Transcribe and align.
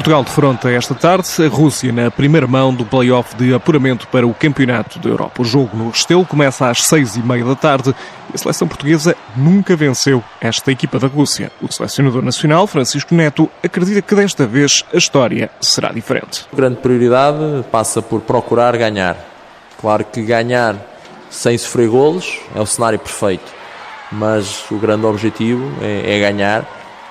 Portugal 0.00 0.24
defronta 0.24 0.70
esta 0.70 0.94
tarde 0.94 1.28
a 1.44 1.46
Rússia 1.46 1.92
na 1.92 2.10
primeira 2.10 2.46
mão 2.46 2.72
do 2.72 2.86
play-off 2.86 3.36
de 3.36 3.52
apuramento 3.52 4.08
para 4.08 4.26
o 4.26 4.32
Campeonato 4.32 4.98
da 4.98 5.10
Europa. 5.10 5.42
O 5.42 5.44
jogo 5.44 5.76
no 5.76 5.90
Restelo 5.90 6.24
começa 6.24 6.70
às 6.70 6.84
seis 6.84 7.16
e 7.16 7.20
meia 7.20 7.44
da 7.44 7.54
tarde 7.54 7.94
e 8.32 8.34
a 8.34 8.38
seleção 8.38 8.66
portuguesa 8.66 9.14
nunca 9.36 9.76
venceu 9.76 10.24
esta 10.40 10.72
equipa 10.72 10.98
da 10.98 11.06
Rússia. 11.06 11.52
O 11.60 11.70
selecionador 11.70 12.22
nacional, 12.22 12.66
Francisco 12.66 13.14
Neto, 13.14 13.50
acredita 13.62 14.00
que 14.00 14.14
desta 14.14 14.46
vez 14.46 14.86
a 14.90 14.96
história 14.96 15.50
será 15.60 15.92
diferente. 15.92 16.46
A 16.50 16.56
grande 16.56 16.76
prioridade 16.76 17.62
passa 17.70 18.00
por 18.00 18.22
procurar 18.22 18.78
ganhar. 18.78 19.18
Claro 19.78 20.06
que 20.06 20.22
ganhar 20.22 20.76
sem 21.28 21.58
sofrer 21.58 21.90
golos 21.90 22.38
é 22.54 22.60
o 22.60 22.64
cenário 22.64 22.98
perfeito, 22.98 23.52
mas 24.10 24.64
o 24.70 24.78
grande 24.78 25.04
objetivo 25.04 25.70
é, 25.82 26.16
é 26.16 26.20
ganhar 26.20 26.64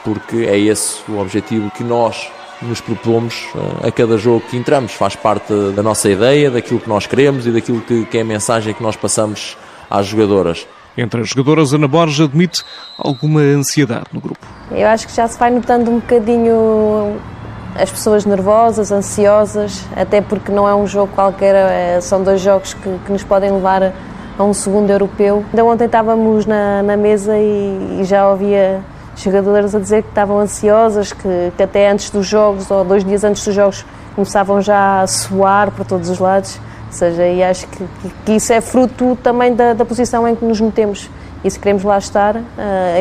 porque 0.03 0.37
é 0.37 0.57
esse 0.57 0.99
o 1.07 1.20
objetivo 1.20 1.70
que 1.70 1.84
nós 1.84 2.31
nos 2.62 2.81
propomos 2.81 3.48
eh, 3.55 3.88
a 3.88 3.91
cada 3.91 4.18
jogo 4.18 4.41
que 4.49 4.58
entramos. 4.58 4.94
Faz 4.94 5.16
parte 5.16 5.54
da 5.76 5.84
nossa 5.84 6.09
ideia, 6.09 6.52
daquilo 6.52 6.80
que 6.80 6.90
nós 6.90 7.05
queremos 7.05 7.48
e 7.48 7.52
daquilo 7.52 7.82
que, 7.82 8.05
que 8.05 8.18
é 8.18 8.22
a 8.22 8.26
mensagem 8.26 8.73
que 8.73 8.84
nós 8.84 8.95
passamos 8.95 9.58
às 9.90 10.08
jogadoras. 10.08 10.68
Entre 10.98 11.22
as 11.22 11.30
jogadoras, 11.30 11.73
Ana 11.73 11.88
Borges 11.88 12.20
admite 12.20 12.63
alguma 12.98 13.41
ansiedade 13.41 14.05
no 14.12 14.20
grupo. 14.20 14.45
Eu 14.72 14.88
acho 14.88 15.08
que 15.08 15.16
já 15.16 15.27
se 15.27 15.40
vai 15.40 15.49
notando 15.49 15.90
um 15.90 15.99
bocadinho 15.99 17.18
as 17.76 17.90
pessoas 17.90 18.26
nervosas, 18.26 18.91
ansiosas, 18.91 19.85
até 19.96 20.21
porque 20.21 20.52
não 20.52 20.68
é 20.68 20.76
um 20.76 20.85
jogo 20.85 21.13
qualquer, 21.13 21.55
é, 21.55 22.02
são 22.02 22.21
dois 22.23 22.41
jogos 22.41 22.73
que, 22.73 22.99
que 23.05 23.12
nos 23.12 23.23
podem 23.23 23.52
levar 23.52 23.94
a 24.38 24.44
um 24.44 24.54
segundo 24.54 24.90
europeu. 24.90 25.46
Ainda 25.49 25.63
ontem 25.63 25.85
estávamos 25.85 26.46
na, 26.46 26.84
na 26.84 26.98
mesa 26.98 27.38
e, 27.38 27.99
e 28.01 28.04
já 28.04 28.27
ouvia 28.29 28.82
jogadoras 29.23 29.75
a 29.75 29.79
dizer 29.79 30.03
que 30.03 30.09
estavam 30.09 30.39
ansiosas, 30.39 31.13
que, 31.13 31.51
que, 31.55 31.63
até 31.63 31.89
antes 31.89 32.09
dos 32.09 32.25
jogos 32.25 32.70
ou 32.71 32.84
dois 32.84 33.03
dias 33.03 33.23
antes 33.23 33.43
dos 33.43 33.53
jogos 33.53 33.85
começavam 34.15 34.61
já 34.61 35.01
a 35.01 35.07
suar 35.07 35.71
para 35.71 35.85
todos 35.85 36.09
os 36.09 36.20
lados. 36.20 36.59
Ou 36.87 36.93
seja, 36.93 37.27
e 37.27 37.43
acho 37.43 37.67
que, 37.67 37.84
que 38.26 38.31
isso 38.34 38.51
é 38.51 38.61
fruto 38.61 39.17
também 39.21 39.53
da, 39.53 39.73
da, 39.73 39.85
posição 39.85 40.27
em 40.27 40.35
que 40.35 40.43
nos 40.43 40.59
metemos. 40.59 41.09
E 41.43 41.49
se 41.49 41.57
queremos 41.57 41.84
lá 41.84 41.98
estar, 41.98 42.35
uh, 42.35 42.41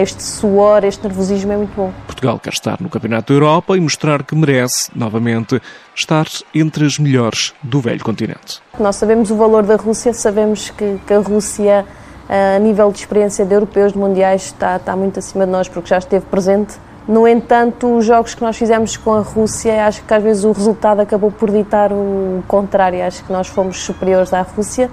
este 0.00 0.22
suor, 0.22 0.84
este 0.84 1.02
nervosismo 1.02 1.52
é 1.52 1.56
muito 1.56 1.74
bom. 1.74 1.92
Portugal 2.06 2.38
quer 2.38 2.52
estar 2.52 2.80
no 2.80 2.88
Campeonato 2.88 3.32
da 3.32 3.36
Europa 3.36 3.76
e 3.76 3.80
mostrar 3.80 4.22
que 4.22 4.36
merece, 4.36 4.90
novamente, 4.94 5.60
estar 5.94 6.26
entre 6.54 6.84
as 6.84 6.98
melhores 6.98 7.52
do 7.62 7.80
velho 7.80 8.04
continente. 8.04 8.60
Nós 8.78 8.94
sabemos 8.96 9.30
o 9.30 9.36
valor 9.36 9.64
da 9.64 9.74
Rússia, 9.74 10.12
sabemos 10.12 10.70
que, 10.70 11.00
que 11.04 11.14
a 11.14 11.18
Rússia 11.18 11.84
a 12.28 12.58
nível 12.58 12.92
de 12.92 12.98
experiência 12.98 13.44
de 13.44 13.54
europeus, 13.54 13.92
de 13.92 13.98
mundiais, 13.98 14.46
está, 14.46 14.76
está 14.76 14.94
muito 14.94 15.18
acima 15.18 15.46
de 15.46 15.52
nós, 15.52 15.68
porque 15.68 15.88
já 15.88 15.98
esteve 15.98 16.26
presente. 16.26 16.78
No 17.08 17.26
entanto, 17.26 17.96
os 17.96 18.04
jogos 18.04 18.34
que 18.34 18.42
nós 18.42 18.54
fizemos 18.54 18.98
com 18.98 19.14
a 19.14 19.20
Rússia, 19.20 19.86
acho 19.86 20.02
que 20.04 20.12
às 20.12 20.22
vezes 20.22 20.44
o 20.44 20.52
resultado 20.52 21.00
acabou 21.00 21.30
por 21.30 21.50
ditar 21.50 21.90
o 21.90 22.44
contrário. 22.46 23.02
Acho 23.02 23.24
que 23.24 23.32
nós 23.32 23.46
fomos 23.48 23.82
superiores 23.82 24.34
à 24.34 24.42
Rússia. 24.42 24.90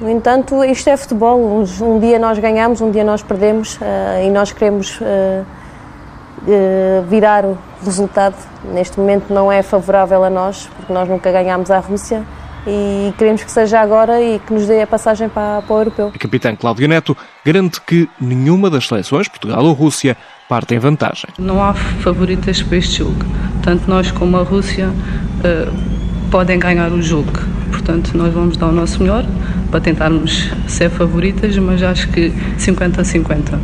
No 0.00 0.10
entanto, 0.10 0.64
isto 0.64 0.90
é 0.90 0.96
futebol. 0.96 1.38
Um, 1.38 2.00
dia 2.00 2.18
nós 2.18 2.40
ganhamos, 2.40 2.80
um 2.80 2.90
dia 2.90 3.04
nós 3.04 3.22
perdemos 3.22 3.76
uh, 3.76 3.80
e 4.26 4.30
nós 4.30 4.50
queremos 4.50 5.00
uh, 5.00 5.04
uh, 5.04 7.02
virar 7.04 7.44
o 7.44 7.56
resultado. 7.84 8.34
Neste 8.64 8.98
momento 8.98 9.32
não 9.32 9.52
é 9.52 9.62
favorável 9.62 10.24
a 10.24 10.30
nós, 10.30 10.68
porque 10.76 10.92
nós 10.92 11.08
nunca 11.08 11.30
ganhámos 11.30 11.70
à 11.70 11.78
Rússia 11.78 12.24
e 12.66 13.12
queremos 13.18 13.42
que 13.44 13.50
seja 13.50 13.80
agora 13.80 14.20
e 14.20 14.38
que 14.38 14.52
nos 14.52 14.66
dê 14.66 14.82
a 14.82 14.86
passagem 14.86 15.28
para, 15.28 15.62
para 15.62 15.74
o 15.74 15.78
europeu. 15.80 16.12
A 16.14 16.18
capitã 16.18 16.54
Cláudia 16.56 16.88
Neto 16.88 17.16
garante 17.44 17.80
que 17.80 18.08
nenhuma 18.20 18.70
das 18.70 18.86
seleções, 18.86 19.28
Portugal 19.28 19.64
ou 19.64 19.72
Rússia, 19.72 20.16
parte 20.48 20.74
em 20.74 20.78
vantagem. 20.78 21.28
Não 21.38 21.62
há 21.62 21.74
favoritas 21.74 22.62
para 22.62 22.78
este 22.78 22.98
jogo. 22.98 23.24
Tanto 23.62 23.88
nós 23.88 24.10
como 24.10 24.36
a 24.36 24.42
Rússia 24.42 24.88
uh, 24.88 26.30
podem 26.30 26.58
ganhar 26.58 26.90
o 26.92 27.02
jogo. 27.02 27.32
Portanto, 27.70 28.16
nós 28.16 28.32
vamos 28.32 28.56
dar 28.56 28.68
o 28.68 28.72
nosso 28.72 29.02
melhor 29.02 29.24
para 29.70 29.80
tentarmos 29.80 30.50
ser 30.66 30.90
favoritas, 30.90 31.56
mas 31.58 31.82
acho 31.82 32.08
que 32.08 32.32
50 32.58 33.00
a 33.00 33.04
50. 33.04 33.56
Uh, 33.56 33.60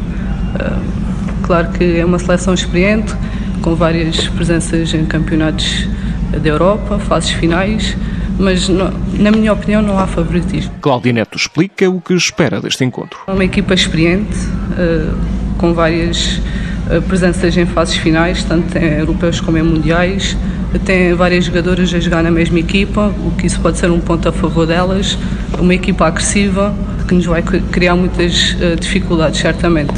claro 1.43 1.71
que 1.71 1.99
é 1.99 2.05
uma 2.05 2.19
seleção 2.19 2.53
experiente, 2.53 3.15
com 3.63 3.75
várias 3.75 4.29
presenças 4.29 4.93
em 4.93 5.05
campeonatos 5.05 5.89
da 6.31 6.49
Europa, 6.49 6.99
fases 6.99 7.31
finais 7.31 7.97
mas 8.41 8.69
na 8.69 9.31
minha 9.31 9.53
opinião 9.53 9.83
não 9.83 9.99
há 9.99 10.07
favoritismo. 10.07 10.73
Cláudia 10.81 11.13
Neto 11.13 11.37
explica 11.37 11.89
o 11.89 12.01
que 12.01 12.15
espera 12.15 12.61
deste 12.61 12.83
encontro. 12.85 13.21
É 13.27 13.33
uma 13.33 13.45
equipa 13.45 13.75
experiente, 13.75 14.37
uh, 14.37 15.15
com 15.59 15.75
várias 15.75 16.41
uh, 16.89 17.03
presenças 17.07 17.57
em 17.57 17.67
fases 17.67 17.97
finais, 17.97 18.43
tanto 18.43 18.77
em 18.79 18.99
europeus 18.99 19.41
como 19.41 19.59
em 19.59 19.63
mundiais. 19.63 20.37
Tem 20.85 21.13
várias 21.15 21.45
jogadoras 21.45 21.93
a 21.93 22.01
jogar 22.01 22.23
na 22.23 22.31
mesma 22.31 22.59
equipa, 22.61 23.13
o 23.27 23.33
que 23.33 23.47
isso 23.47 23.61
pode 23.61 23.77
ser 23.77 23.91
um 23.91 24.01
ponto 24.01 24.29
a 24.29 24.33
favor 24.33 24.67
delas. 24.67 25.19
Uma 25.59 25.75
equipa 25.75 26.07
agressiva, 26.07 26.75
que 27.07 27.15
nos 27.15 27.27
vai 27.27 27.43
criar 27.43 27.97
muitas 27.97 28.53
uh, 28.55 28.77
dificuldades, 28.81 29.41
certamente 29.41 29.95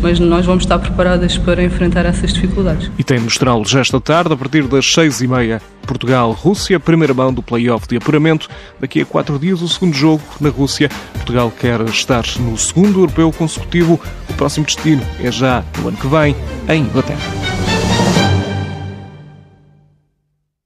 mas 0.00 0.20
nós 0.20 0.46
vamos 0.46 0.62
estar 0.62 0.78
preparadas 0.78 1.36
para 1.36 1.60
enfrentar 1.60 2.06
essas 2.06 2.32
dificuldades. 2.32 2.88
E 2.96 3.02
tem 3.02 3.18
mostrá-los 3.18 3.74
esta 3.74 4.00
tarde, 4.00 4.32
a 4.32 4.36
partir 4.36 4.62
das 4.68 4.86
seis 4.86 5.20
e 5.20 5.26
meia, 5.26 5.60
Portugal-Rússia, 5.88 6.78
primeira 6.78 7.14
mão 7.14 7.32
do 7.32 7.42
play-off 7.42 7.88
de 7.88 7.96
apuramento. 7.96 8.48
Daqui 8.78 9.00
a 9.00 9.06
quatro 9.06 9.38
dias, 9.38 9.62
o 9.62 9.68
segundo 9.68 9.94
jogo 9.94 10.22
na 10.38 10.50
Rússia. 10.50 10.90
Portugal 11.14 11.50
quer 11.50 11.80
estar 11.88 12.24
no 12.38 12.56
segundo 12.58 13.00
europeu 13.00 13.32
consecutivo. 13.32 13.98
O 14.28 14.34
próximo 14.34 14.66
destino 14.66 15.02
é 15.18 15.32
já 15.32 15.64
no 15.78 15.88
ano 15.88 15.96
que 15.96 16.06
vem, 16.06 16.36
em 16.68 16.82
Inglaterra. 16.82 17.47